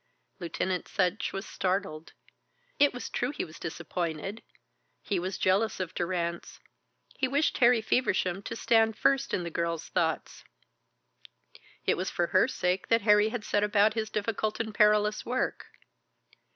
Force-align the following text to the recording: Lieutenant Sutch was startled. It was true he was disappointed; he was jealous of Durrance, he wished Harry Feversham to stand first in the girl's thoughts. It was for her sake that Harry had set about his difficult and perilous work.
Lieutenant 0.39 0.87
Sutch 0.87 1.31
was 1.31 1.45
startled. 1.45 2.13
It 2.79 2.91
was 2.91 3.07
true 3.07 3.29
he 3.29 3.45
was 3.45 3.59
disappointed; 3.59 4.41
he 5.03 5.19
was 5.19 5.37
jealous 5.37 5.79
of 5.79 5.93
Durrance, 5.93 6.59
he 7.19 7.27
wished 7.27 7.59
Harry 7.59 7.81
Feversham 7.81 8.41
to 8.45 8.55
stand 8.55 8.97
first 8.97 9.31
in 9.31 9.43
the 9.43 9.51
girl's 9.51 9.89
thoughts. 9.89 10.43
It 11.85 11.97
was 11.97 12.09
for 12.09 12.25
her 12.33 12.47
sake 12.47 12.87
that 12.87 13.03
Harry 13.03 13.29
had 13.29 13.43
set 13.45 13.63
about 13.63 13.93
his 13.93 14.09
difficult 14.09 14.59
and 14.59 14.73
perilous 14.73 15.23
work. 15.23 15.67